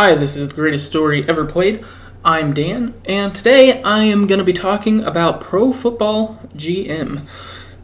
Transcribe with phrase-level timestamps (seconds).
[0.00, 1.84] Hi, this is the greatest story ever played.
[2.24, 7.20] I'm Dan, and today I am going to be talking about Pro Football GM.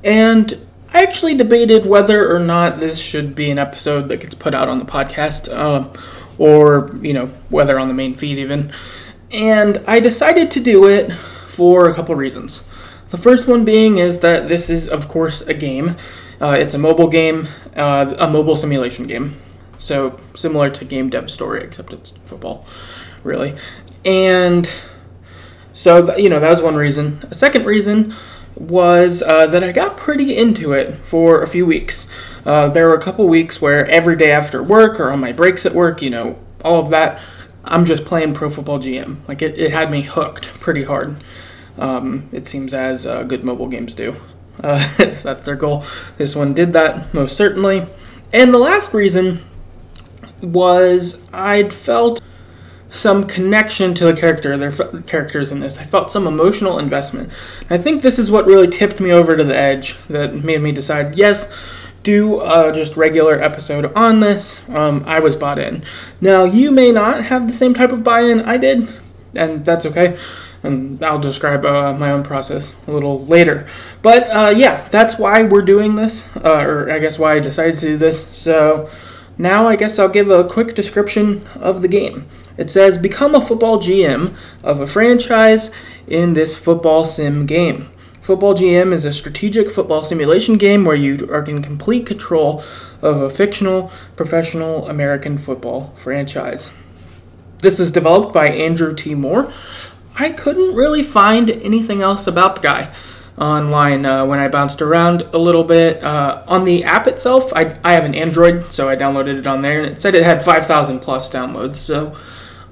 [0.02, 4.54] And I actually debated whether or not this should be an episode that gets put
[4.54, 5.92] out on the podcast, uh,
[6.38, 8.72] or, you know, whether on the main feed even.
[9.30, 12.62] And I decided to do it for a couple reasons.
[13.10, 15.96] The first one being is that this is, of course, a game.
[16.40, 19.38] Uh, it's a mobile game, uh, a mobile simulation game.
[19.86, 22.66] So similar to Game Dev Story, except it's football,
[23.22, 23.54] really.
[24.04, 24.68] And
[25.74, 27.24] so, you know, that was one reason.
[27.30, 28.12] A second reason
[28.56, 32.08] was uh, that I got pretty into it for a few weeks.
[32.44, 35.64] Uh, there were a couple weeks where every day after work or on my breaks
[35.64, 37.22] at work, you know, all of that,
[37.64, 39.18] I'm just playing Pro Football GM.
[39.28, 41.22] Like, it, it had me hooked pretty hard.
[41.78, 44.16] Um, it seems as uh, good mobile games do.
[44.60, 45.84] Uh, that's their goal.
[46.18, 47.86] This one did that, most certainly.
[48.32, 49.44] And the last reason
[50.42, 52.20] was I'd felt
[52.90, 55.76] some connection to the character, their f- characters in this.
[55.76, 57.30] I felt some emotional investment.
[57.68, 60.72] I think this is what really tipped me over to the edge that made me
[60.72, 61.52] decide, yes,
[62.02, 62.40] do
[62.72, 64.66] just regular episode on this.
[64.68, 65.82] Um, I was bought in.
[66.20, 68.88] Now you may not have the same type of buy-in I did,
[69.34, 70.16] and that's okay.
[70.62, 73.66] And I'll describe uh, my own process a little later.
[74.02, 77.78] But uh, yeah, that's why we're doing this, uh, or I guess why I decided
[77.80, 78.26] to do this.
[78.28, 78.88] So
[79.38, 82.26] now I guess I'll give a quick description of the game.
[82.56, 85.70] It says become a football GM of a franchise
[86.06, 87.88] in this football sim game.
[88.22, 92.62] Football GM is a strategic football simulation game where you are in complete control
[93.02, 96.70] of a fictional professional American football franchise.
[97.60, 99.14] This is developed by Andrew T.
[99.14, 99.52] Moore.
[100.16, 102.94] I couldn't really find anything else about the guy
[103.38, 106.02] online uh, when I bounced around a little bit.
[106.02, 109.62] Uh, on the app itself, I, I have an Android, so I downloaded it on
[109.62, 111.76] there, and it said it had 5,000 plus downloads.
[111.76, 112.14] So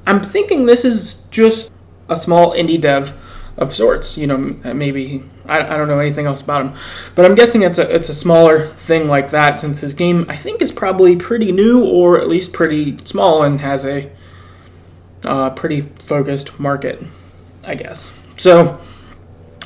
[0.07, 1.71] I'm thinking this is just
[2.09, 3.19] a small indie dev
[3.57, 4.17] of sorts.
[4.19, 6.75] You know, maybe I, I don't know anything else about him,
[7.15, 10.37] but I'm guessing it's a it's a smaller thing like that since his game I
[10.37, 14.11] think is probably pretty new or at least pretty small and has a
[15.25, 17.03] uh, pretty focused market,
[17.67, 18.13] I guess.
[18.37, 18.79] So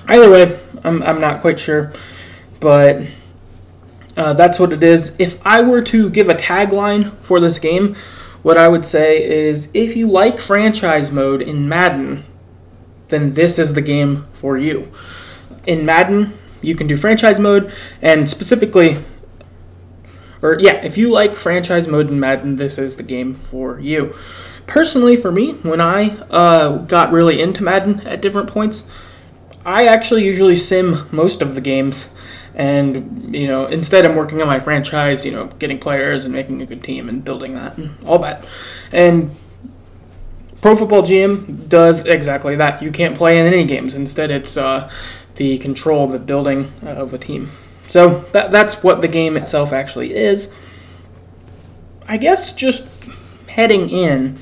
[0.06, 1.92] either way, I'm, I'm not quite sure,
[2.60, 3.02] but
[4.16, 5.14] uh, that's what it is.
[5.18, 7.94] If I were to give a tagline for this game,
[8.42, 12.24] what I would say is if you like franchise mode in Madden,
[13.08, 14.90] then this is the game for you.
[15.66, 17.72] In Madden, you can do franchise mode,
[18.02, 18.98] and specifically,
[20.42, 24.14] or yeah, if you like franchise mode in Madden, this is the game for you.
[24.66, 28.88] Personally, for me, when I uh, got really into Madden at different points,
[29.68, 32.10] I actually usually sim most of the games,
[32.54, 36.62] and you know, instead I'm working on my franchise, you know, getting players and making
[36.62, 38.48] a good team and building that and all that.
[38.92, 39.36] And
[40.62, 42.82] Pro Football GM does exactly that.
[42.82, 43.92] You can't play in any games.
[43.94, 44.90] Instead, it's uh,
[45.34, 47.50] the control, the building uh, of a team.
[47.88, 50.54] So that that's what the game itself actually is.
[52.08, 52.88] I guess just
[53.48, 54.38] heading in,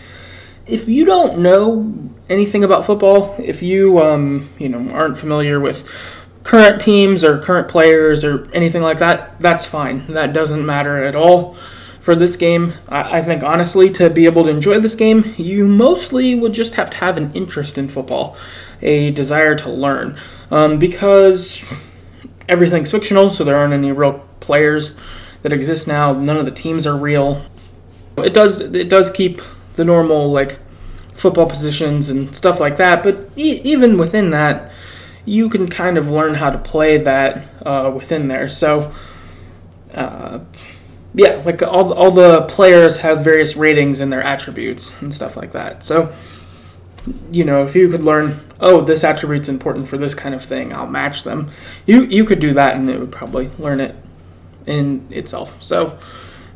[0.67, 1.95] if you don't know
[2.29, 5.89] anything about football, if you um, you know aren't familiar with
[6.45, 10.07] current teams or current players or anything like that, that's fine.
[10.09, 11.55] That doesn't matter at all
[12.01, 12.73] for this game.
[12.89, 16.75] I, I think honestly, to be able to enjoy this game, you mostly would just
[16.75, 18.37] have to have an interest in football,
[18.83, 20.19] a desire to learn,
[20.51, 21.65] um, because
[22.49, 24.97] everything's fictional, so there aren't any real players
[25.43, 26.13] that exist now.
[26.13, 27.43] None of the teams are real.
[28.19, 29.41] It does it does keep
[29.77, 30.59] the normal like
[31.15, 33.03] football positions and stuff like that.
[33.03, 34.73] But e- even within that,
[35.25, 38.49] you can kind of learn how to play that uh, within there.
[38.49, 38.93] So,
[39.95, 40.41] uh,
[41.15, 45.53] yeah, like all all the players have various ratings and their attributes and stuff like
[45.53, 45.83] that.
[45.83, 46.15] So,
[47.31, 50.75] you know, if you could learn, oh, this attribute's important for this kind of thing,
[50.75, 51.51] I'll match them.
[51.87, 53.95] You you could do that, and it would probably learn it
[54.67, 55.63] in itself.
[55.63, 55.99] So.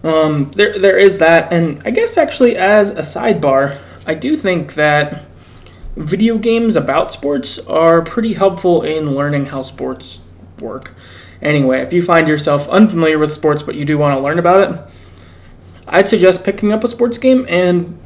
[0.02, 4.74] Um, there, there is that, and I guess actually as a sidebar, I do think
[4.74, 5.24] that
[5.96, 10.20] video games about sports are pretty helpful in learning how sports
[10.58, 10.94] work.
[11.42, 14.70] Anyway, if you find yourself unfamiliar with sports but you do want to learn about
[14.70, 14.80] it,
[15.86, 17.44] I'd suggest picking up a sports game.
[17.48, 17.98] And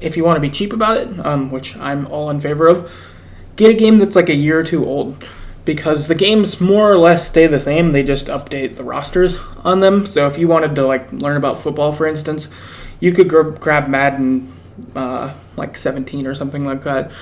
[0.00, 2.92] if you want to be cheap about it, um, which I'm all in favor of,
[3.56, 5.24] get a game that's like a year or two old
[5.70, 7.92] because the games more or less stay the same.
[7.92, 10.04] They just update the rosters on them.
[10.04, 12.48] So if you wanted to like learn about football, for instance,
[12.98, 14.52] you could gr- grab Madden
[14.96, 17.12] uh, like 17 or something like that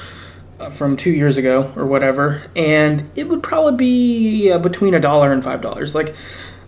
[0.59, 5.01] uh, from two years ago or whatever, and it would probably be uh, between a
[5.01, 5.95] dollar and five dollars.
[5.95, 6.15] Like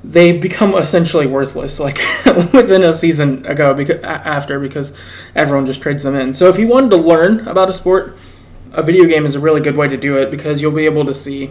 [0.04, 1.96] they become essentially worthless like
[2.52, 4.92] within a season ago because after because
[5.34, 6.34] everyone just trades them in.
[6.34, 8.18] So if you wanted to learn about a sport,
[8.70, 11.06] a video game is a really good way to do it because you'll be able
[11.06, 11.50] to see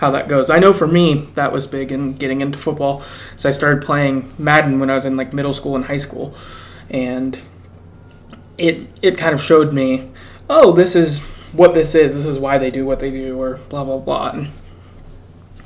[0.00, 0.48] how that goes.
[0.48, 3.02] I know for me that was big in getting into football.
[3.36, 6.34] So I started playing Madden when I was in like middle school and high school,
[6.88, 7.38] and
[8.56, 10.10] it it kind of showed me,
[10.48, 11.20] oh, this is
[11.52, 12.14] what this is.
[12.14, 14.30] This is why they do what they do, or blah blah blah.
[14.30, 14.48] And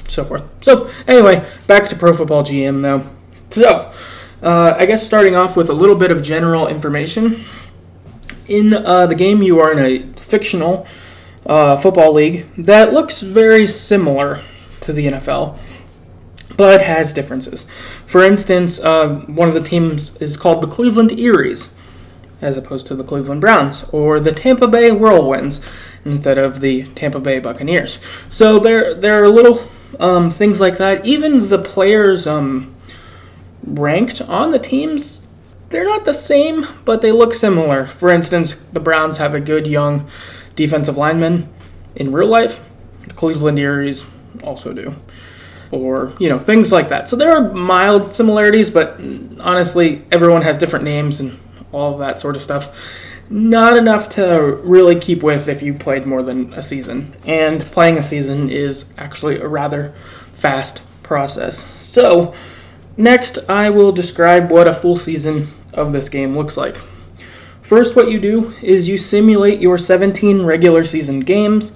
[0.09, 0.51] so forth.
[0.65, 3.09] So, anyway, back to Pro Football GM though.
[3.51, 3.93] So,
[4.43, 7.45] uh, I guess starting off with a little bit of general information.
[8.49, 10.87] In uh, the game, you are in a fictional
[11.47, 14.41] uh, football league that looks very similar
[14.81, 15.59] to the NFL,
[16.57, 17.67] but has differences.
[18.07, 21.75] For instance, uh, one of the teams is called the Cleveland Eries,
[22.41, 25.65] as opposed to the Cleveland Browns, or the Tampa Bay Whirlwinds
[26.05, 27.99] instead of the Tampa Bay Buccaneers.
[28.31, 29.67] So there, there are little
[29.99, 31.05] um, things like that.
[31.05, 32.75] Even the players um,
[33.63, 35.23] ranked on the teams,
[35.71, 37.87] they're not the same, but they look similar.
[37.87, 40.09] For instance, the Browns have a good young
[40.57, 41.49] defensive linemen
[41.97, 42.65] in real life.
[43.07, 44.07] The Cleveland Eries
[44.43, 44.95] also do.
[45.71, 47.09] Or, you know, things like that.
[47.09, 49.01] So there are mild similarities, but
[49.41, 51.39] honestly, everyone has different names and
[51.73, 52.75] all that sort of stuff.
[53.31, 57.15] Not enough to really keep with if you played more than a season.
[57.27, 59.95] And playing a season is actually a rather
[60.35, 61.65] fast process.
[61.81, 62.35] So,
[62.97, 66.77] next I will describe what a full season of this game looks like.
[67.65, 71.75] First, what you do is you simulate your 17 regular season games.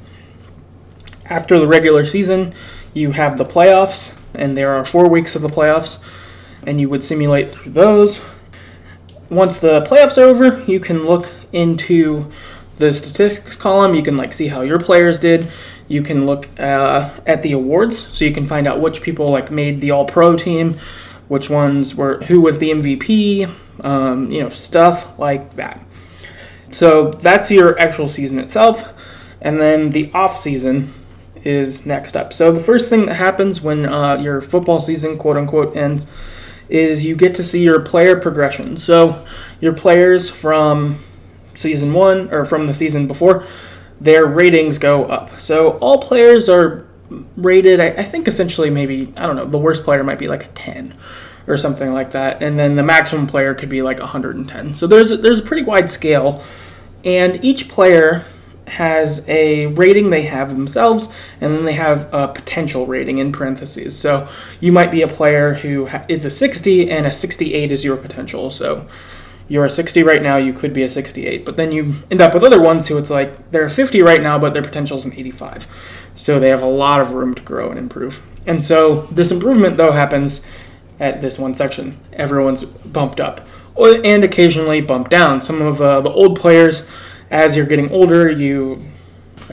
[1.25, 2.53] After the regular season,
[2.93, 5.99] you have the playoffs, and there are four weeks of the playoffs,
[6.67, 8.21] and you would simulate through those.
[9.31, 12.31] Once the playoffs are over, you can look into
[12.77, 13.95] the statistics column.
[13.95, 15.51] You can like see how your players did.
[15.89, 19.51] You can look uh, at the awards, so you can find out which people like
[19.51, 20.79] made the All Pro team,
[21.29, 23.51] which ones were who was the MVP,
[23.81, 25.85] um, you know, stuff like that.
[26.71, 28.93] So that's your actual season itself,
[29.41, 30.93] and then the off season
[31.45, 32.33] is next up.
[32.33, 36.07] So the first thing that happens when uh, your football season, quote unquote, ends
[36.69, 38.77] is you get to see your player progression.
[38.77, 39.25] So
[39.61, 41.03] your players from
[41.55, 43.45] season one or from the season before,
[44.01, 45.41] their ratings go up.
[45.41, 46.87] So all players are
[47.37, 50.45] rated, I, I think essentially maybe, I don't know, the worst player might be like
[50.45, 50.95] a 10
[51.49, 52.43] or something like that.
[52.43, 54.75] And then the maximum player could be like 110.
[54.75, 56.45] So there's a, there's a pretty wide scale.
[57.05, 58.25] And each player
[58.67, 61.09] has a rating they have themselves,
[61.41, 63.99] and then they have a potential rating in parentheses.
[63.99, 64.29] So
[64.61, 68.51] you might be a player who is a 60, and a 68 is your potential.
[68.51, 68.87] So
[69.49, 71.47] you're a 60 right now, you could be a 68.
[71.47, 74.23] But then you end up with other ones who it's like they're a 50 right
[74.23, 75.67] now, but their potential is an 85.
[76.15, 78.23] So they have a lot of room to grow and improve.
[78.47, 80.47] And so this improvement, though, happens
[81.01, 81.99] at this one section.
[82.13, 83.47] Everyone's bumped up
[83.77, 85.41] and occasionally bumped down.
[85.41, 86.87] Some of uh, the old players,
[87.31, 88.85] as you're getting older, you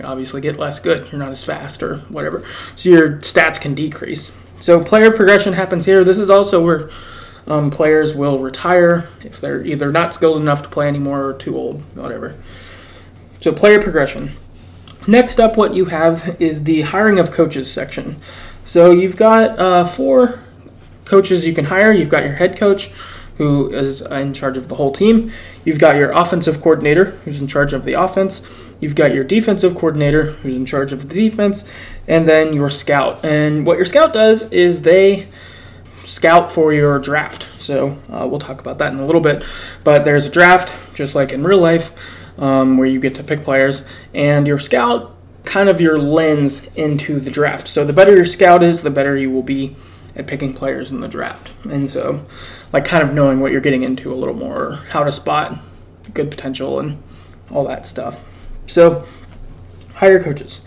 [0.04, 1.12] obviously get less good.
[1.12, 2.44] You're not as fast or whatever.
[2.76, 4.36] So your stats can decrease.
[4.60, 6.04] So player progression happens here.
[6.04, 6.90] This is also where
[7.48, 11.56] um, players will retire if they're either not skilled enough to play anymore or too
[11.56, 12.36] old, whatever.
[13.40, 14.32] So, player progression.
[15.08, 18.20] Next up, what you have is the hiring of coaches section.
[18.66, 20.40] So, you've got uh, four
[21.06, 21.92] coaches you can hire.
[21.92, 22.92] You've got your head coach,
[23.38, 25.32] who is in charge of the whole team.
[25.64, 28.50] You've got your offensive coordinator, who's in charge of the offense.
[28.80, 31.72] You've got your defensive coordinator, who's in charge of the defense.
[32.08, 33.24] And then your scout.
[33.24, 35.28] And what your scout does is they
[36.04, 37.48] scout for your draft.
[37.60, 39.44] So uh, we'll talk about that in a little bit.
[39.84, 41.94] But there's a draft, just like in real life,
[42.40, 47.20] um, where you get to pick players, and your scout kind of your lens into
[47.20, 47.68] the draft.
[47.68, 49.76] So the better your scout is, the better you will be
[50.16, 51.52] at picking players in the draft.
[51.64, 52.26] And so,
[52.72, 55.58] like, kind of knowing what you're getting into a little more, how to spot
[56.14, 57.02] good potential and
[57.52, 58.24] all that stuff.
[58.66, 59.06] So,
[59.96, 60.62] hire coaches.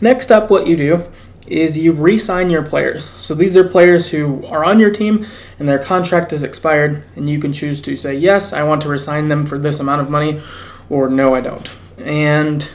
[0.00, 1.04] Next up, what you do
[1.46, 3.04] is you re-sign your players.
[3.20, 5.26] So these are players who are on your team
[5.58, 8.88] and their contract has expired, and you can choose to say yes, I want to
[8.88, 10.40] resign them for this amount of money,
[10.88, 11.70] or no, I don't.
[11.98, 12.68] And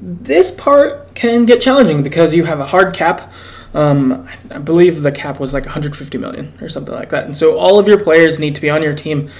[0.00, 3.32] this part can get challenging because you have a hard cap.
[3.74, 7.58] Um, I believe the cap was like 150 million or something like that, and so
[7.58, 9.30] all of your players need to be on your team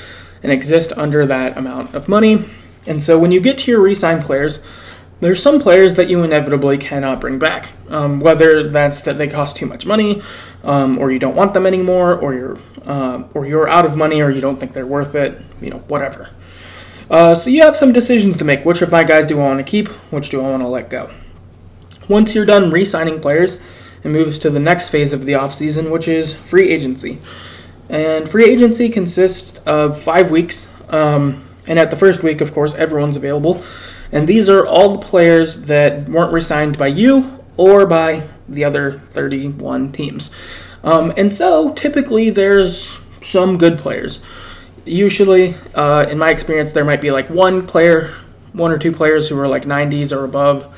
[0.42, 2.44] and exist under that amount of money.
[2.86, 4.60] And so when you get to your re-sign players,
[5.20, 7.68] there's some players that you inevitably cannot bring back.
[7.88, 10.20] Um, whether that's that they cost too much money,
[10.64, 14.20] um, or you don't want them anymore, or you're uh, or you're out of money,
[14.20, 15.40] or you don't think they're worth it.
[15.60, 16.30] You know, whatever.
[17.08, 18.64] Uh, so you have some decisions to make.
[18.64, 19.88] Which of my guys do I want to keep?
[20.10, 21.10] Which do I want to let go?
[22.08, 23.60] Once you're done re-signing players,
[24.04, 27.18] and moves to the next phase of the offseason, which is free agency.
[27.88, 30.68] And free agency consists of five weeks.
[30.88, 33.62] Um, and at the first week, of course, everyone's available.
[34.10, 39.00] And these are all the players that weren't resigned by you or by the other
[39.10, 40.30] 31 teams.
[40.84, 44.20] Um, and so typically there's some good players.
[44.84, 48.12] Usually, uh, in my experience, there might be like one player,
[48.52, 50.74] one or two players who are like 90s or above,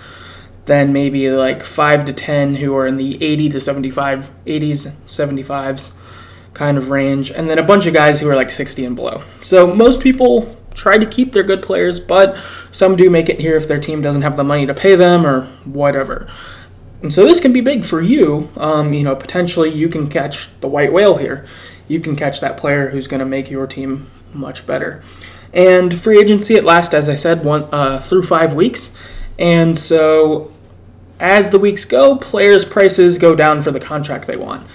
[0.66, 5.94] then maybe like 5 to 10 who are in the 80 to 75, 80s, 75s
[6.54, 9.22] kind of range, and then a bunch of guys who are like 60 and below.
[9.42, 12.36] So most people try to keep their good players, but
[12.72, 15.26] some do make it here if their team doesn't have the money to pay them
[15.26, 16.28] or whatever.
[17.02, 18.50] And so this can be big for you.
[18.56, 21.46] Um, you know, potentially you can catch the white whale here.
[21.86, 25.02] You can catch that player who's going to make your team much better.
[25.52, 28.94] And free agency at last, as I said, one uh, through five weeks.
[29.38, 30.50] And so
[31.24, 34.66] as the weeks go, players' prices go down for the contract they want.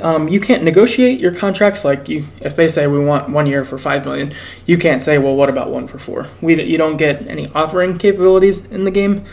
[0.00, 3.64] Um, you can't negotiate your contracts like you if they say we want one year
[3.64, 4.32] for five million
[4.64, 7.98] you can't say well what about one for four we you don't get any offering
[7.98, 9.24] capabilities in the game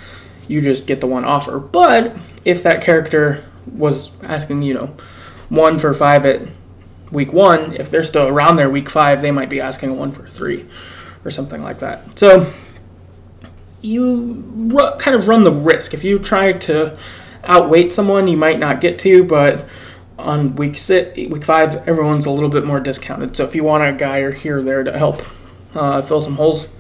[0.48, 4.96] you just get the one offer but if that character was asking, you know,
[5.50, 6.42] one for five at
[7.12, 10.28] week one, if they're still around there week five, they might be asking one for
[10.28, 10.66] three
[11.24, 12.18] or something like that.
[12.18, 12.52] So
[13.86, 15.94] you r- kind of run the risk.
[15.94, 16.98] If you try to
[17.44, 19.66] outweight someone, you might not get to, but
[20.18, 23.36] on week six, week five, everyone's a little bit more discounted.
[23.38, 25.22] So if you want a guy or here or there to help
[25.76, 26.74] uh, fill some holes,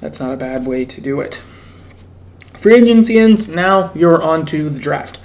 [0.00, 1.40] that's not a bad way to do it.
[2.52, 3.48] Free agency ends.
[3.48, 5.18] Now you're on to the draft.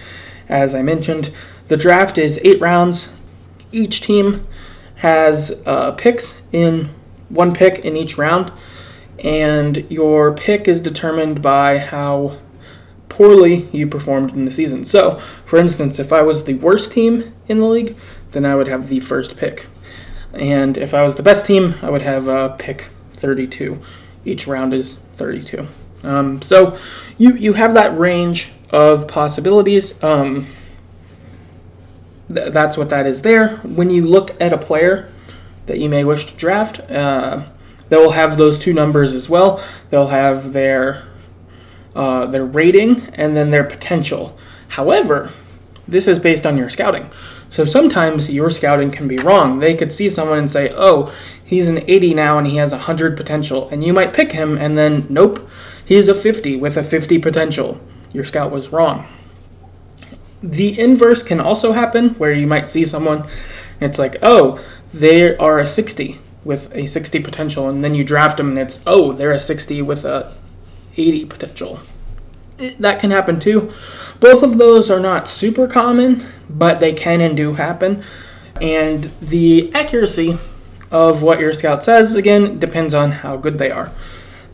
[0.48, 1.32] As I mentioned,
[1.68, 3.14] the draft is eight rounds.
[3.72, 4.48] Each team
[4.96, 6.90] has uh, picks in
[7.30, 8.52] one pick in each round,
[9.24, 12.38] and your pick is determined by how
[13.10, 14.86] poorly you performed in the season.
[14.86, 17.96] So, for instance, if I was the worst team in the league,
[18.32, 19.66] then I would have the first pick.
[20.34, 23.82] And if I was the best team, I would have uh, pick 32.
[24.26, 25.68] Each round is 32.
[26.04, 26.78] Um, so
[27.18, 30.02] you you have that range of possibilities.
[30.04, 30.48] Um,
[32.34, 33.58] th- that's what that is there.
[33.58, 35.12] When you look at a player
[35.66, 37.42] that you may wish to draft, uh,
[37.90, 39.64] they'll have those two numbers as well.
[39.90, 41.04] They'll have their
[41.96, 44.38] uh, their rating and then their potential.
[44.70, 45.32] However,
[45.88, 47.10] this is based on your scouting.
[47.50, 49.58] So sometimes your scouting can be wrong.
[49.58, 53.18] They could see someone and say, "Oh, he's an 80 now and he has 100
[53.18, 55.50] potential," and you might pick him, and then nope,
[55.90, 57.82] He's a 50 with a 50 potential.
[58.14, 59.08] Your scout was wrong.
[60.44, 63.24] The inverse can also happen where you might see someone
[63.82, 66.20] and it's like, oh, they are a 60
[66.50, 69.84] with a 60 potential, and then you draft them and it's, oh, they're a 60
[69.84, 70.34] with a
[70.98, 71.80] 80 potential.
[72.80, 73.72] that can happen too.
[74.20, 78.04] Both of those are not super common, but they can and do happen.
[78.60, 80.40] And the accuracy
[80.90, 83.92] of what your scout says, again, depends on how good they are.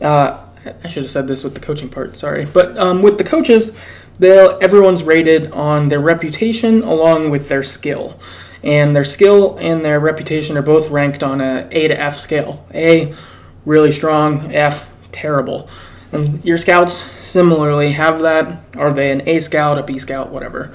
[0.02, 0.38] Uh,
[0.84, 2.18] I should have said this with the coaching part.
[2.18, 3.74] Sorry, but um, with the coaches,
[4.18, 8.20] they'll everyone's rated on their reputation along with their skill,
[8.62, 12.66] and their skill and their reputation are both ranked on a A to F scale.
[12.72, 13.14] A,
[13.64, 14.54] really strong.
[14.54, 15.68] F, terrible.
[16.12, 16.94] And your scouts
[17.24, 18.60] similarly have that.
[18.76, 20.74] Are they an A scout, a B scout, whatever?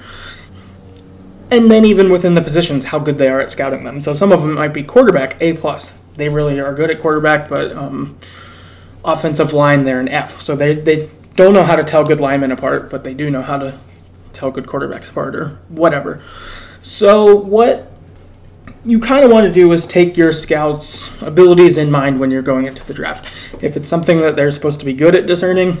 [1.50, 4.00] And then even within the positions, how good they are at scouting them.
[4.00, 5.98] So some of them might be quarterback A plus.
[6.16, 8.18] They really are good at quarterback, but um,
[9.04, 10.40] offensive line they're an F.
[10.40, 13.42] So they, they don't know how to tell good linemen apart, but they do know
[13.42, 13.78] how to
[14.32, 16.22] tell good quarterbacks apart or whatever.
[16.82, 17.92] So what
[18.84, 22.42] you kind of want to do is take your scouts' abilities in mind when you're
[22.42, 23.24] going into the draft.
[23.60, 25.78] If it's something that they're supposed to be good at discerning,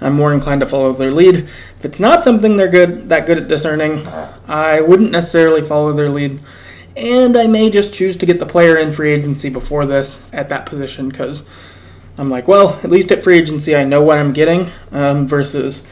[0.00, 1.36] I'm more inclined to follow their lead.
[1.36, 4.06] If it's not something they're good that good at discerning,
[4.46, 6.40] I wouldn't necessarily follow their lead.
[6.96, 10.48] And I may just choose to get the player in free agency before this at
[10.48, 11.46] that position because
[12.16, 15.86] I'm like, well, at least at free agency, I know what I'm getting um, versus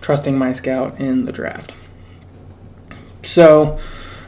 [0.00, 1.74] trusting my scout in the draft.
[3.24, 3.78] So,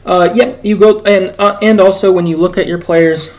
[0.05, 3.31] uh, yeah, you go and uh, and also when you look at your players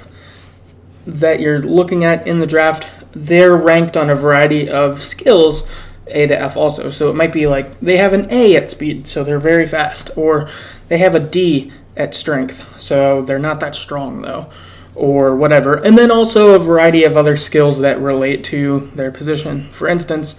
[1.07, 5.65] that you're looking at in the draft, they're ranked on a variety of skills,
[6.09, 6.91] A to F also.
[6.91, 10.11] So it might be like they have an A at speed, so they're very fast,
[10.17, 10.49] or
[10.89, 14.51] they have a D at strength, so they're not that strong though
[14.99, 15.77] or whatever.
[15.77, 19.71] And then also a variety of other skills that relate to their position.
[19.71, 20.39] For instance,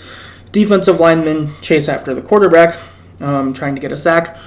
[0.51, 2.77] defensive linemen chase after the quarterback,
[3.21, 4.37] um, trying to get a sack.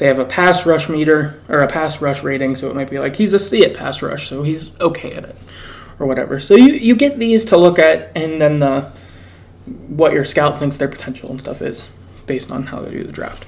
[0.00, 2.98] They have a pass rush meter or a pass rush rating, so it might be
[2.98, 5.36] like he's a C at pass rush, so he's okay at it,
[5.98, 6.40] or whatever.
[6.40, 8.90] So you, you get these to look at, and then the
[9.88, 11.86] what your scout thinks their potential and stuff is
[12.24, 13.46] based on how they do the draft.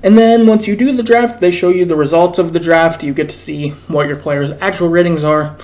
[0.00, 3.02] And then once you do the draft, they show you the results of the draft.
[3.02, 5.56] You get to see what your players' actual ratings are,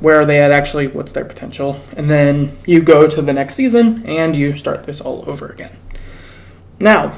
[0.00, 1.80] where are they at actually, what's their potential.
[1.96, 5.70] And then you go to the next season and you start this all over again.
[6.80, 7.14] Now,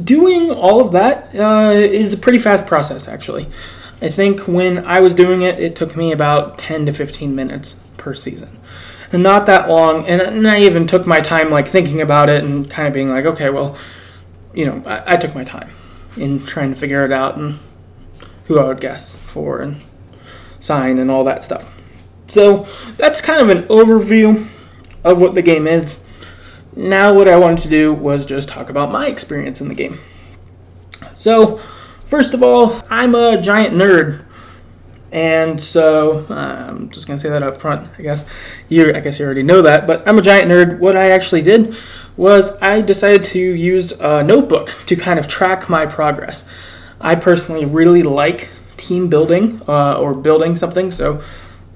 [0.00, 3.46] doing all of that uh, is a pretty fast process, actually.
[4.00, 7.76] I think when I was doing it, it took me about 10 to 15 minutes
[7.96, 8.58] per season.
[9.12, 12.68] And not that long, and, I even took my time, like, thinking about it and
[12.68, 13.76] kind of being like, okay, well,
[14.54, 15.70] you know, I, I took my time
[16.16, 17.58] in trying to figure it out and
[18.46, 19.76] who I would guess for and
[20.60, 21.70] sign and all that stuff.
[22.26, 24.46] So that's kind of an overview
[25.04, 25.98] of what the game is.
[26.74, 29.98] Now, what I wanted to do was just talk about my experience in the game.
[31.16, 31.58] So,
[32.06, 34.24] first of all, I'm a giant nerd.
[35.12, 37.86] And so uh, I'm just gonna say that up front.
[37.98, 38.24] I guess
[38.70, 40.78] you, I guess you already know that, but I'm a giant nerd.
[40.78, 41.76] What I actually did
[42.16, 46.46] was I decided to use a notebook to kind of track my progress.
[46.98, 50.90] I personally really like team building uh, or building something.
[50.90, 51.22] So,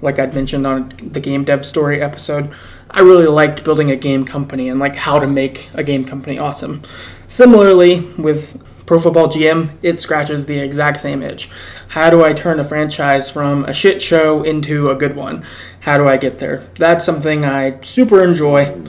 [0.00, 2.50] like I'd mentioned on the game dev story episode,
[2.90, 6.38] I really liked building a game company and like how to make a game company
[6.38, 6.82] awesome.
[7.26, 11.50] Similarly, with Pro Football GM, it scratches the exact same itch.
[11.88, 15.44] How do I turn a franchise from a shit show into a good one?
[15.80, 16.58] How do I get there?
[16.78, 18.80] That's something I super enjoy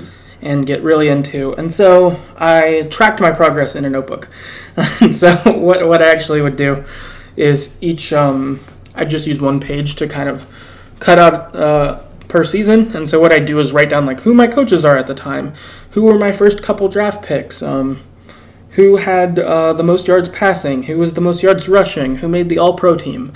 [0.42, 1.54] and get really into.
[1.56, 4.30] And so I tracked my progress in a notebook.
[5.02, 6.86] and so what what I actually would do
[7.36, 8.60] is each um,
[8.94, 10.46] I just use one page to kind of
[11.00, 12.96] cut out uh, per season.
[12.96, 15.16] And so what I do is write down like who my coaches are at the
[15.16, 15.54] time,
[15.92, 18.02] who were my first couple draft picks, um,
[18.72, 22.50] who had uh, the most yards passing, who was the most yards rushing, who made
[22.50, 23.34] the All Pro team,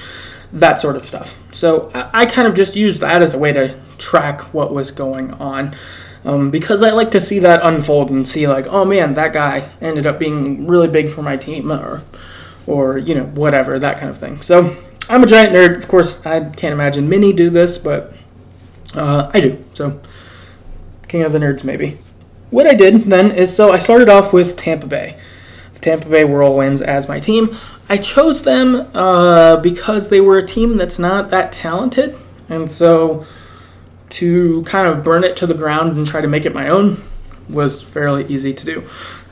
[0.52, 1.38] that sort of stuff.
[1.54, 4.92] So I, I kind of just use that as a way to track what was
[4.92, 5.76] going on.
[6.24, 9.68] Um, because I like to see that unfold and see like, oh man, that guy
[9.82, 12.04] ended up being really big for my team, or,
[12.68, 14.40] or you know, whatever that kind of thing.
[14.44, 14.78] So
[15.10, 15.78] I'm a giant nerd.
[15.78, 18.14] Of course, I can't imagine many do this, but
[18.94, 19.64] uh, I do.
[19.74, 20.00] So
[21.08, 22.00] king of the nerds, maybe.
[22.50, 25.18] What I did then is so I started off with Tampa Bay.
[25.82, 27.56] Tampa Bay Whirlwinds as my team.
[27.90, 32.16] I chose them uh, because they were a team that's not that talented,
[32.48, 33.26] and so
[34.12, 37.02] to kind of burn it to the ground and try to make it my own
[37.50, 38.84] was fairly easy to do.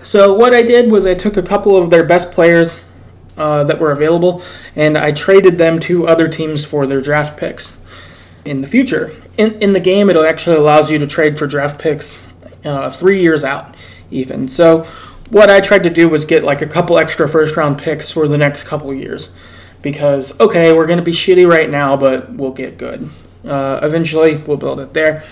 [0.04, 2.80] So what I did was I took a couple of their best players
[3.38, 4.42] uh, that were available
[4.76, 7.76] and I traded them to other teams for their draft picks
[8.46, 9.12] in the future.
[9.40, 12.28] In, in the game, it actually allows you to trade for draft picks
[12.66, 13.74] uh, three years out,
[14.12, 14.50] even.
[14.50, 14.86] So
[15.30, 18.28] what I tried to do was get like a couple extra first round picks for
[18.28, 19.32] the next couple years
[19.82, 23.10] because okay, we're going to be shitty right now, but we'll get good.
[23.46, 25.24] Uh, eventually, we'll build it there.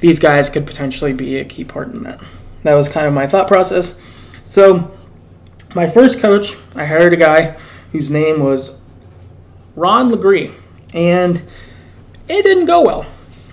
[0.00, 2.20] These guys could potentially be a key part in that.
[2.64, 3.94] That was kind of my thought process.
[4.44, 4.94] So,
[5.74, 7.56] my first coach, I hired a guy
[7.92, 8.76] whose name was
[9.74, 10.50] Ron Legree,
[10.92, 11.36] and
[12.28, 13.06] it didn't go well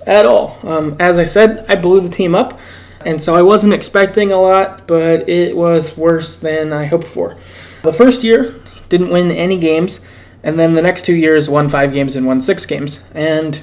[0.05, 0.59] at all.
[0.63, 2.59] Um, as I said, I blew the team up.
[3.05, 7.35] And so I wasn't expecting a lot, but it was worse than I hoped for.
[7.81, 8.53] The first year,
[8.89, 10.01] didn't win any games,
[10.43, 13.03] and then the next two years won five games and won six games.
[13.15, 13.61] And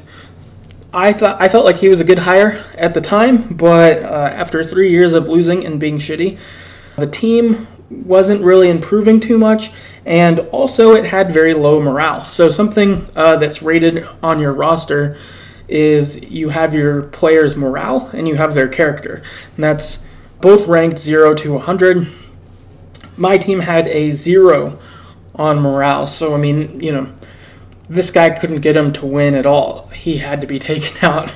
[0.92, 4.31] I thought I felt like he was a good hire at the time, but uh,
[4.33, 6.38] after three years of losing and being shitty,
[6.96, 9.70] the team wasn't really improving too much,
[10.05, 12.24] and also it had very low morale.
[12.24, 15.16] So something uh, that's rated on your roster
[15.69, 19.23] is you have your player's morale and you have their character.
[19.55, 20.05] And that's
[20.41, 22.09] both ranked 0 to 100.
[23.17, 24.79] My team had a 0
[25.35, 26.07] on morale.
[26.07, 27.13] So, I mean, you know,
[27.89, 29.89] this guy couldn't get him to win at all.
[29.89, 31.33] He had to be taken out.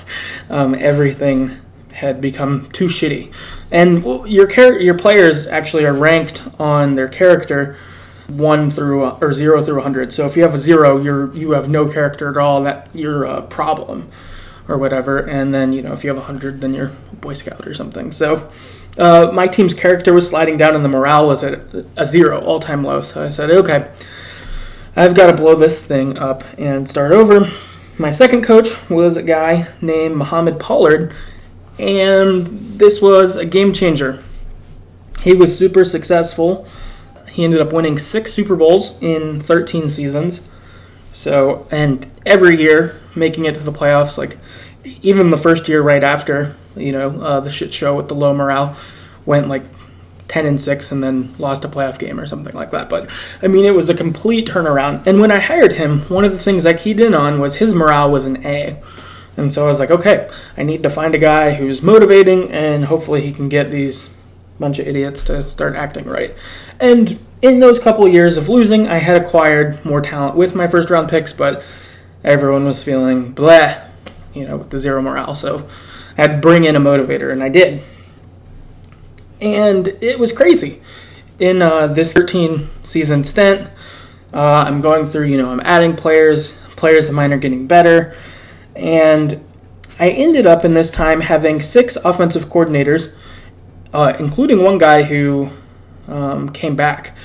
[0.48, 1.58] Um, everything
[1.92, 3.32] had become too shitty.
[3.70, 7.76] And your char- your players actually are ranked on their character
[8.32, 10.12] one through or zero through 100.
[10.12, 12.62] So if you have a zero, you're you have no character at all.
[12.62, 14.10] That you're a problem,
[14.68, 15.18] or whatever.
[15.18, 17.74] And then you know if you have a hundred, then you're a Boy Scout or
[17.74, 18.10] something.
[18.10, 18.50] So
[18.98, 21.60] uh, my team's character was sliding down, and the morale was at
[21.96, 23.00] a zero, all time low.
[23.00, 23.90] So I said, okay,
[24.94, 27.48] I've got to blow this thing up and start over.
[27.98, 31.14] My second coach was a guy named Muhammad Pollard,
[31.78, 32.46] and
[32.78, 34.22] this was a game changer.
[35.22, 36.66] He was super successful
[37.32, 40.42] he ended up winning six Super Bowls in 13 seasons.
[41.12, 44.36] So, and every year making it to the playoffs, like
[44.84, 48.34] even the first year right after, you know, uh, the shit show with the low
[48.34, 48.76] morale,
[49.24, 49.62] went like
[50.28, 52.90] 10 and 6 and then lost a playoff game or something like that.
[52.90, 53.10] But
[53.42, 55.06] I mean, it was a complete turnaround.
[55.06, 57.74] And when I hired him, one of the things I keyed in on was his
[57.74, 58.82] morale was an A.
[59.38, 62.86] And so I was like, okay, I need to find a guy who's motivating and
[62.86, 64.10] hopefully he can get these
[64.62, 66.34] bunch of idiots to start acting right.
[66.80, 70.88] And in those couple years of losing, I had acquired more talent with my first
[70.88, 71.62] round picks, but
[72.24, 73.82] everyone was feeling bleh,
[74.32, 75.34] you know, with the zero morale.
[75.34, 75.68] So
[76.16, 77.82] I had to bring in a motivator, and I did.
[79.40, 80.80] And it was crazy.
[81.38, 83.68] In uh, this 13 season stint,
[84.32, 88.16] uh, I'm going through, you know, I'm adding players, players of mine are getting better,
[88.76, 89.44] and
[89.98, 93.14] I ended up in this time having six offensive coordinators,
[93.92, 95.50] uh, including one guy who
[96.08, 97.16] um, came back.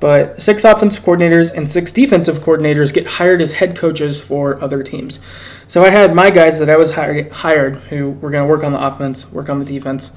[0.00, 4.82] But six offensive coordinators and six defensive coordinators get hired as head coaches for other
[4.82, 5.20] teams.
[5.66, 8.64] So I had my guys that I was hired, hired who were going to work
[8.64, 10.14] on the offense, work on the defense,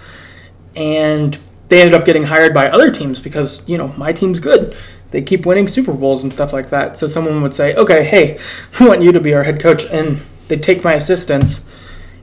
[0.76, 1.38] and
[1.70, 4.76] they ended up getting hired by other teams because you know my team's good.
[5.12, 6.98] They keep winning Super Bowls and stuff like that.
[6.98, 8.40] So someone would say, "Okay, hey,
[8.80, 11.62] we want you to be our head coach," and they'd take my assistants,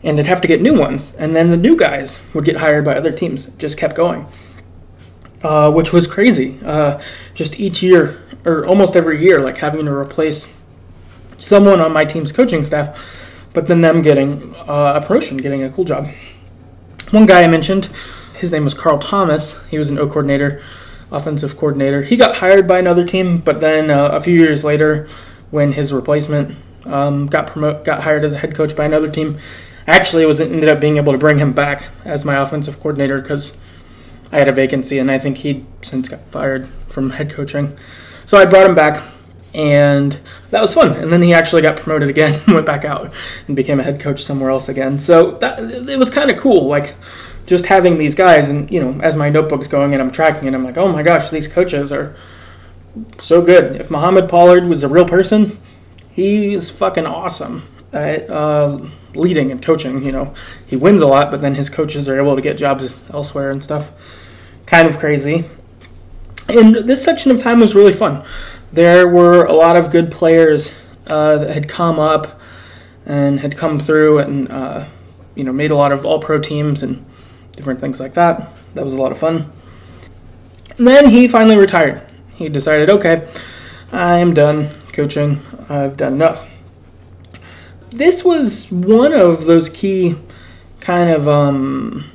[0.04, 2.84] and they'd have to get new ones, and then the new guys would get hired
[2.84, 3.48] by other teams.
[3.48, 4.26] It just kept going
[5.44, 6.58] uh, which was crazy.
[6.64, 7.00] Uh,
[7.34, 10.52] just each year, or almost every year, like having to replace
[11.38, 12.98] someone on my team's coaching staff,
[13.52, 16.08] but then them getting uh, a promotion, getting a cool job.
[17.10, 17.90] One guy I mentioned,
[18.38, 19.60] his name was Carl Thomas.
[19.68, 20.62] He was an O coordinator,
[21.12, 22.02] offensive coordinator.
[22.02, 25.06] He got hired by another team, but then uh, a few years later,
[25.50, 29.38] when his replacement um, got promote, got hired as a head coach by another team,
[29.86, 33.56] actually was ended up being able to bring him back as my offensive coordinator because
[34.32, 37.76] I had a vacancy, and I think he'd since got fired from head coaching.
[38.26, 39.02] So I brought him back,
[39.54, 40.18] and
[40.50, 40.96] that was fun.
[40.96, 43.12] And then he actually got promoted again, went back out,
[43.46, 44.98] and became a head coach somewhere else again.
[44.98, 46.94] So that it was kind of cool, like
[47.46, 48.48] just having these guys.
[48.48, 51.02] And you know, as my notebook's going and I'm tracking it, I'm like, oh my
[51.02, 52.16] gosh, these coaches are
[53.18, 53.76] so good.
[53.76, 55.58] If Muhammad Pollard was a real person,
[56.10, 58.80] he's fucking awesome at uh,
[59.14, 60.04] leading and coaching.
[60.04, 60.34] You know,
[60.66, 63.62] he wins a lot, but then his coaches are able to get jobs elsewhere and
[63.62, 63.92] stuff
[64.66, 65.44] kind of crazy.
[66.48, 68.24] And this section of time was really fun.
[68.72, 70.72] There were a lot of good players
[71.06, 72.40] uh, that had come up
[73.06, 74.86] and had come through and uh,
[75.34, 77.04] you know made a lot of all pro teams and
[77.56, 78.50] different things like that.
[78.74, 79.50] That was a lot of fun.
[80.76, 82.02] And then he finally retired.
[82.34, 83.28] He decided, okay,
[83.92, 85.40] I am done coaching.
[85.68, 86.48] I've done enough.
[87.94, 90.16] This was one of those key
[90.80, 92.10] kind of um,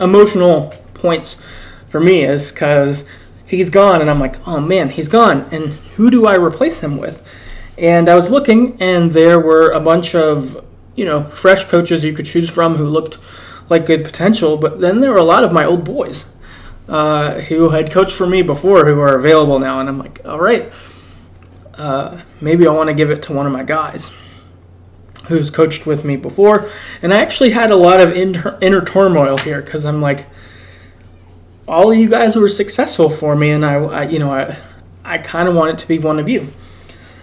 [0.00, 1.40] emotional points
[1.86, 3.04] for me is because
[3.46, 6.98] he's gone, and I'm like, oh man, he's gone, and who do I replace him
[6.98, 7.24] with?
[7.78, 10.66] And I was looking, and there were a bunch of
[10.96, 13.18] you know fresh coaches you could choose from who looked
[13.70, 16.34] like good potential, but then there were a lot of my old boys
[16.88, 20.40] uh, who had coached for me before who are available now, and I'm like, all
[20.40, 20.72] right,
[21.74, 24.10] uh, maybe I want to give it to one of my guys
[25.28, 26.68] who's coached with me before.
[27.00, 30.26] And I actually had a lot of inter- inner turmoil here because I'm like,
[31.68, 34.56] all of you guys were successful for me, and I, I you know, I,
[35.04, 36.48] I kind of wanted to be one of you.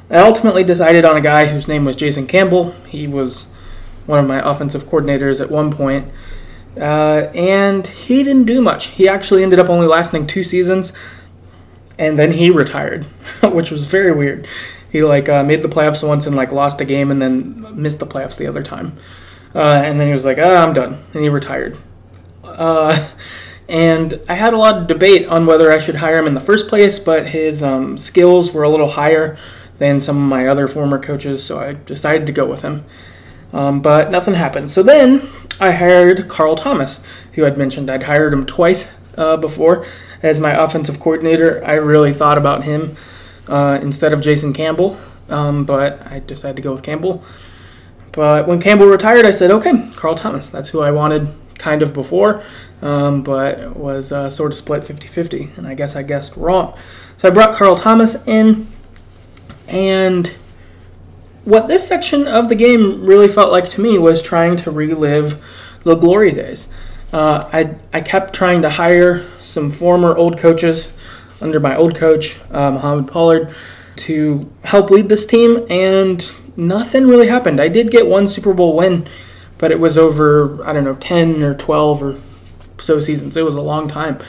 [0.09, 2.71] I ultimately decided on a guy whose name was Jason Campbell.
[2.88, 3.47] He was
[4.07, 6.07] one of my offensive coordinators at one point,
[6.77, 8.88] uh, and he didn't do much.
[8.88, 10.93] He actually ended up only lasting two seasons,
[11.99, 13.03] and then he retired,
[13.43, 14.47] which was very weird.
[14.91, 17.99] He like uh, made the playoffs once and like lost a game, and then missed
[17.99, 18.97] the playoffs the other time.
[19.54, 21.78] Uh, and then he was like, oh, "I'm done," and he retired.
[22.43, 23.10] Uh,
[23.69, 26.41] and I had a lot of debate on whether I should hire him in the
[26.41, 29.38] first place, but his um, skills were a little higher
[29.78, 32.84] than some of my other former coaches, so I decided to go with him.
[33.54, 34.69] Um, but nothing happened.
[34.71, 35.28] So then
[35.60, 37.02] I hired Carl Thomas,
[37.34, 37.89] who I'd mentioned.
[37.89, 39.86] I'd hired him twice uh, before
[40.21, 41.63] as my offensive coordinator.
[41.65, 42.95] I really thought about him
[43.49, 44.97] uh, instead of Jason Campbell,
[45.29, 47.23] um, but I decided to go with Campbell.
[48.12, 50.49] But when Campbell retired, I said, okay, Carl Thomas.
[50.49, 52.43] That's who I wanted kind of before
[52.81, 56.77] um, but was uh, sort of split 50 50, and I guess I guessed wrong.
[57.17, 58.67] So I brought Carl Thomas in,
[59.67, 60.27] and
[61.43, 65.43] what this section of the game really felt like to me was trying to relive
[65.83, 66.67] the glory days.
[67.12, 70.95] Uh, I, I kept trying to hire some former old coaches
[71.41, 73.54] under my old coach, uh, Muhammad Pollard,
[73.97, 77.60] to help lead this team, and nothing really happened.
[77.60, 79.08] I did get one Super Bowl win,
[79.58, 82.19] but it was over, I don't know, 10 or 12 or
[82.80, 83.36] so seasons.
[83.36, 84.19] It was a long time.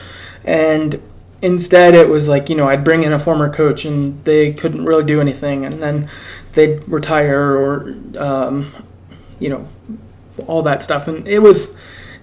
[0.44, 1.00] And
[1.42, 4.84] instead, it was like, you know, I'd bring in a former coach and they couldn't
[4.84, 5.64] really do anything.
[5.64, 6.08] And then
[6.54, 8.72] they'd retire or, um,
[9.38, 9.68] you know,
[10.46, 11.06] all that stuff.
[11.08, 11.74] And it was.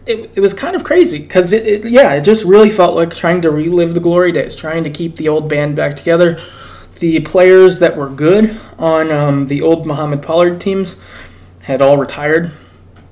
[0.07, 3.13] It, it was kind of crazy because it, it, yeah it just really felt like
[3.13, 6.39] trying to relive the glory days trying to keep the old band back together
[6.99, 10.95] the players that were good on um, the old Muhammad Pollard teams
[11.63, 12.51] had all retired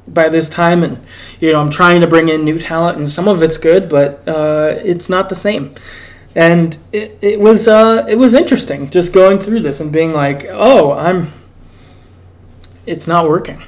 [0.07, 1.03] by this time, and
[1.39, 4.27] you know I'm trying to bring in new talent, and some of it's good, but
[4.27, 5.73] uh, it's not the same.
[6.35, 10.45] and it, it was uh, it was interesting just going through this and being like,
[10.49, 11.31] oh, I'm.
[12.85, 13.63] It's not working.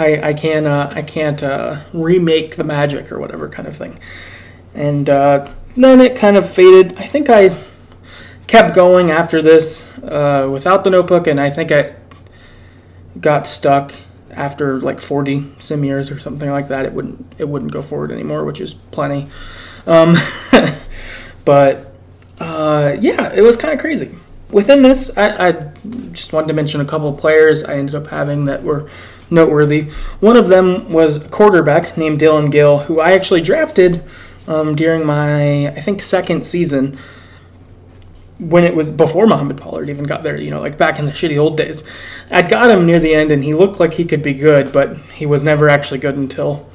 [0.00, 3.98] I I can't uh, I can't uh, remake the magic or whatever kind of thing,
[4.74, 6.96] and uh, then it kind of faded.
[6.98, 7.54] I think I
[8.46, 11.94] kept going after this uh, without the notebook, and I think I
[13.20, 13.92] got stuck
[14.30, 16.86] after like 40 sim years or something like that.
[16.86, 19.28] It wouldn't it wouldn't go forward anymore, which is plenty.
[19.86, 20.16] Um,
[21.44, 21.92] but
[22.40, 24.14] uh, yeah, it was kind of crazy.
[24.50, 25.52] Within this, I, I,
[26.10, 28.90] just wanted to mention a couple players I ended up having that were
[29.30, 29.90] noteworthy.
[30.20, 34.02] One of them was a quarterback named Dylan Gill, who I actually drafted
[34.46, 36.98] um, during my I think second season
[38.38, 41.12] when it was before Muhammad Pollard even got there, you know, like back in the
[41.12, 41.86] shitty old days.
[42.30, 44.96] I'd got him near the end and he looked like he could be good, but
[45.12, 46.68] he was never actually good until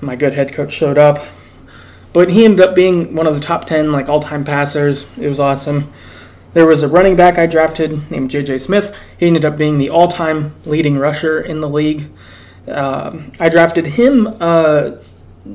[0.00, 1.18] my good head coach showed up.
[2.12, 5.06] But he ended up being one of the top 10 like all-time passers.
[5.16, 5.92] It was awesome.
[6.54, 8.96] There was a running back I drafted named JJ Smith.
[9.18, 12.08] He ended up being the all-time leading rusher in the league.
[12.66, 14.92] Uh, I drafted him uh,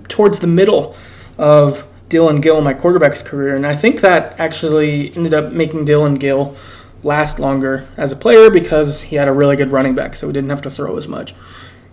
[0.07, 0.95] towards the middle
[1.37, 5.85] of Dylan Gill in my quarterback's career, and I think that actually ended up making
[5.85, 6.55] Dylan Gill
[7.01, 10.33] last longer as a player because he had a really good running back, so he
[10.33, 11.33] didn't have to throw as much,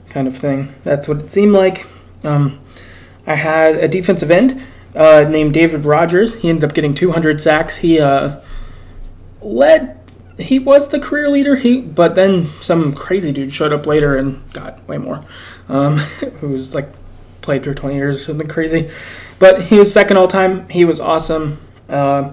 [0.09, 0.75] kind of thing.
[0.85, 1.87] That's what it seemed like.
[2.23, 2.61] Um,
[3.27, 4.63] I had a defensive end
[4.95, 6.37] uh, named David Rogers.
[6.37, 7.79] He ended up getting 200 sacks.
[7.79, 8.41] He uh,
[9.43, 9.99] led.
[10.39, 11.57] He was the career leader.
[11.57, 15.25] He, but then some crazy dude showed up later and got way more.
[15.69, 15.97] Um,
[16.41, 16.89] who was like
[17.43, 18.91] played for 20 years or something crazy.
[19.39, 20.69] But he was second all time.
[20.69, 21.59] He was awesome.
[21.89, 22.33] Uh,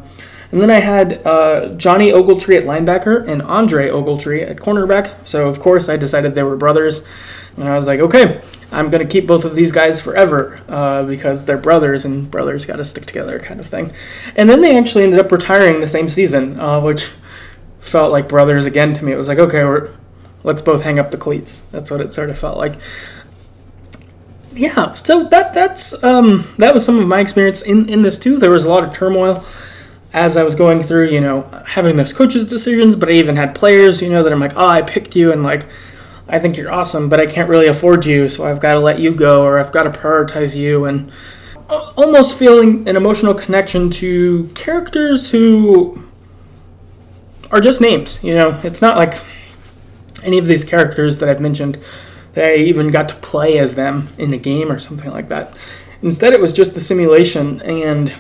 [0.52, 5.28] and then I had uh, Johnny Ogletree at linebacker and Andre Ogletree at cornerback.
[5.28, 7.06] So, of course, I decided they were brothers.
[7.58, 8.42] And I was like, okay,
[8.72, 12.66] I'm going to keep both of these guys forever uh, because they're brothers and brothers
[12.66, 13.92] got to stick together, kind of thing.
[14.36, 17.12] And then they actually ended up retiring the same season, uh, which
[17.80, 19.12] felt like brothers again to me.
[19.12, 19.90] It was like, okay,
[20.44, 21.66] let's both hang up the cleats.
[21.66, 22.78] That's what it sort of felt like
[24.58, 28.38] yeah, so that that's um, that was some of my experience in in this too.
[28.38, 29.46] There was a lot of turmoil
[30.14, 33.54] as I was going through, you know, having those coaches' decisions, but I even had
[33.54, 35.68] players, you know, that I'm like, oh, I picked you, and like,
[36.30, 39.00] I think you're awesome, but I can't really afford you, so I've got to let
[39.00, 41.12] you go, or I've got to prioritize you, and
[41.70, 46.04] almost feeling an emotional connection to characters who
[47.52, 48.22] are just names.
[48.24, 49.22] You know, it's not like
[50.24, 51.80] any of these characters that I've mentioned
[52.34, 55.56] that I even got to play as them in a game or something like that.
[56.02, 58.14] Instead, it was just the simulation, and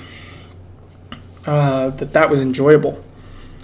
[1.45, 3.03] uh, that that was enjoyable.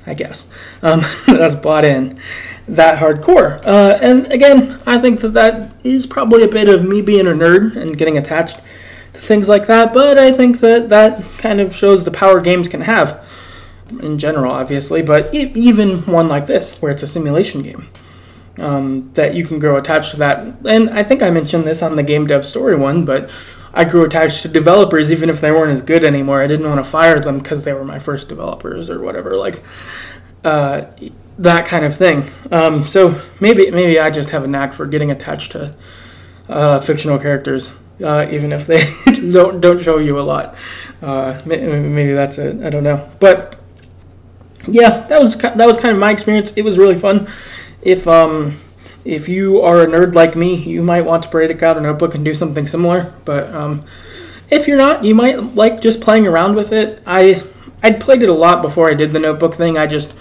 [0.05, 0.49] I guess
[0.81, 2.19] um, that I was bought in
[2.67, 3.65] that hardcore.
[3.65, 7.31] Uh, and again, I think that that is probably a bit of me being a
[7.31, 8.57] nerd and getting attached
[9.13, 9.93] to things like that.
[9.93, 13.25] But I think that that kind of shows the power games can have
[14.01, 15.01] in general, obviously.
[15.01, 17.89] But even one like this, where it's a simulation game
[18.59, 20.65] um, that you can grow attached to that.
[20.65, 23.29] And I think I mentioned this on the game dev story one, but
[23.73, 26.41] I grew attached to developers even if they weren't as good anymore.
[26.41, 29.63] I didn't want to fire them because they were my first developers or whatever, like
[30.43, 30.85] uh,
[31.37, 32.29] that kind of thing.
[32.51, 35.73] Um, so maybe maybe I just have a knack for getting attached to
[36.49, 37.71] uh, fictional characters,
[38.03, 38.85] uh, even if they
[39.31, 40.55] don't don't show you a lot.
[41.01, 42.63] Uh, maybe that's it.
[42.63, 43.59] I don't know, but
[44.67, 46.53] yeah, that was that was kind of my experience.
[46.55, 47.27] It was really fun
[47.81, 48.59] if um,
[49.05, 52.15] if you are a nerd like me, you might want to break out a notebook
[52.15, 53.13] and do something similar.
[53.25, 53.85] But um,
[54.49, 57.01] if you're not, you might like just playing around with it.
[57.05, 57.43] I
[57.81, 59.77] I'd played it a lot before I did the notebook thing.
[59.77, 60.13] I just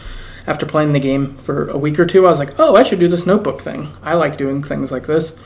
[0.46, 2.98] after playing the game for a week or two, I was like, oh, I should
[2.98, 3.88] do this notebook thing.
[4.02, 5.36] I like doing things like this,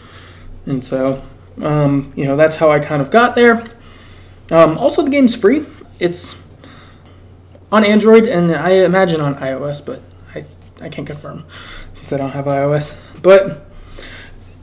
[0.64, 1.22] and so
[1.62, 3.66] um, you know that's how I kind of got there.
[4.50, 5.66] Um, also, the game's free.
[5.98, 6.40] It's
[7.72, 10.02] on Android and I imagine on iOS, but
[10.34, 10.44] I
[10.80, 11.44] I can't confirm
[11.94, 12.96] since I don't have iOS.
[13.22, 13.66] But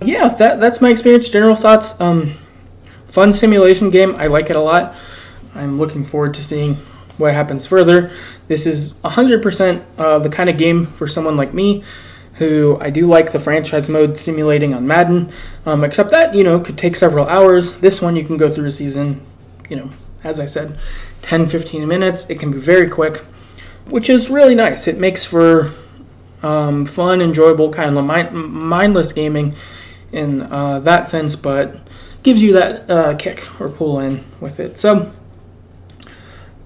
[0.02, 1.30] yeah, that that's my experience.
[1.30, 2.00] General thoughts.
[2.00, 2.36] Um,
[3.08, 4.16] fun simulation game.
[4.16, 4.96] I like it a lot.
[5.56, 6.78] I'm looking forward to seeing
[7.24, 8.12] what happens further.
[8.48, 11.84] This is 100% uh, the kind of game for someone like me
[12.36, 15.32] who I do like the franchise mode simulating on Madden,
[15.66, 17.74] um, except that, you know, could take several hours.
[17.80, 19.22] This one you can go through a season,
[19.70, 19.90] you know,
[20.24, 20.78] as I said,
[21.22, 22.30] 10 15 minutes.
[22.30, 23.18] It can be very quick,
[23.86, 24.88] which is really nice.
[24.88, 25.72] It makes for
[26.42, 29.56] um, fun, enjoyable, kind of mind- mindless gaming
[30.12, 31.78] in uh, that sense, but
[32.24, 34.78] gives you that uh, kick or pull in with it.
[34.78, 35.12] So,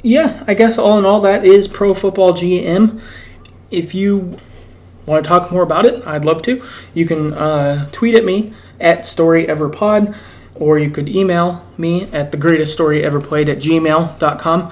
[0.08, 3.02] yeah, I guess all in all, that is Pro Football GM.
[3.70, 4.40] If you
[5.06, 6.64] want to talk more about it, I'd love to.
[6.94, 10.16] You can uh, tweet at me at StoryEverPod
[10.56, 14.72] or you could email me at thegreateststoryeverplayed at gmail.com.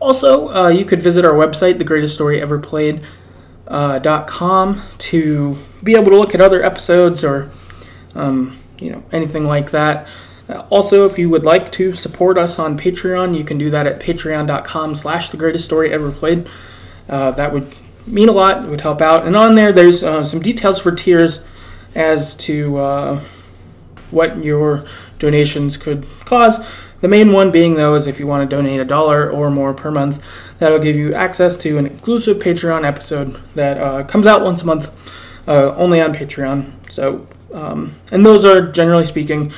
[0.00, 6.42] Also, uh, you could visit our website, thegreateststoryeverplayed.com, uh, to be able to look at
[6.42, 7.50] other episodes or
[8.14, 10.06] um, you know anything like that.
[10.70, 14.00] Also, if you would like to support us on Patreon, you can do that at
[14.00, 16.48] patreon.com slash the greatest story ever played.
[17.08, 17.72] Uh, that would
[18.06, 18.64] mean a lot.
[18.64, 19.26] It would help out.
[19.26, 21.44] And on there, there's uh, some details for tiers
[21.94, 23.20] as to uh,
[24.10, 24.86] what your
[25.18, 26.64] donations could cause.
[27.00, 29.74] The main one being, though, is if you want to donate a dollar or more
[29.74, 30.22] per month,
[30.58, 34.66] that'll give you access to an exclusive Patreon episode that uh, comes out once a
[34.66, 34.88] month,
[35.46, 36.72] uh, only on Patreon.
[36.90, 39.52] So, um, and those are generally speaking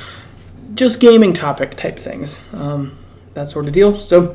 [0.77, 2.97] just gaming topic type things, um,
[3.33, 3.95] that sort of deal.
[3.95, 4.33] So,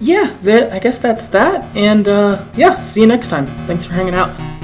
[0.00, 1.64] yeah, that, I guess that's that.
[1.76, 3.46] And uh, yeah, see you next time.
[3.66, 4.57] Thanks for hanging out.